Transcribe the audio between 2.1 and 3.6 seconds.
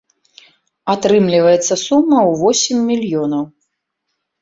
ў восем мільёнаў.